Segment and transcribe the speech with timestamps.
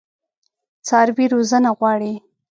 [0.87, 2.13] څاروي روزنه غواړي.